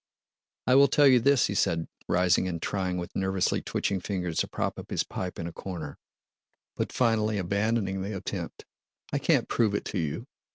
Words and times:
"I 0.65 0.73
will 0.73 0.87
tell 0.87 1.05
you 1.05 1.19
this," 1.19 1.45
he 1.45 1.53
said, 1.53 1.87
rising 2.07 2.47
and 2.47 2.59
trying 2.59 2.97
with 2.97 3.15
nervously 3.15 3.61
twitching 3.61 3.99
fingers 3.99 4.37
to 4.37 4.47
prop 4.47 4.79
up 4.79 4.89
his 4.89 5.03
pipe 5.03 5.37
in 5.37 5.45
a 5.45 5.53
corner, 5.53 5.99
but 6.75 6.91
finally 6.91 7.37
abandoning 7.37 8.01
the 8.01 8.17
attempt. 8.17 8.65
"I 9.13 9.19
can't 9.19 9.47
prove 9.47 9.75
it 9.75 9.85
to 9.85 9.99
you. 9.99 10.25